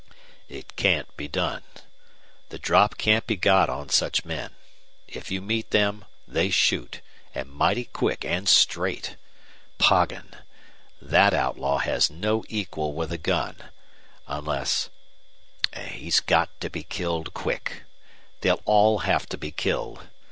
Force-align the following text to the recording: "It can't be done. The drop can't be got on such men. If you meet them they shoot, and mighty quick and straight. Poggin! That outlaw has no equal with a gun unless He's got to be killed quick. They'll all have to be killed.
"It 0.49 0.75
can't 0.75 1.15
be 1.15 1.27
done. 1.27 1.61
The 2.49 2.57
drop 2.57 2.97
can't 2.97 3.27
be 3.27 3.35
got 3.35 3.69
on 3.69 3.89
such 3.89 4.25
men. 4.25 4.55
If 5.07 5.29
you 5.29 5.43
meet 5.43 5.69
them 5.69 6.05
they 6.27 6.49
shoot, 6.49 7.01
and 7.35 7.47
mighty 7.51 7.85
quick 7.85 8.25
and 8.25 8.49
straight. 8.49 9.15
Poggin! 9.77 10.33
That 10.99 11.35
outlaw 11.35 11.77
has 11.77 12.09
no 12.09 12.43
equal 12.49 12.93
with 12.95 13.11
a 13.11 13.19
gun 13.19 13.57
unless 14.27 14.89
He's 15.79 16.19
got 16.19 16.49
to 16.61 16.71
be 16.71 16.81
killed 16.81 17.35
quick. 17.35 17.83
They'll 18.39 18.63
all 18.65 18.97
have 19.05 19.27
to 19.29 19.37
be 19.37 19.51
killed. 19.51 20.07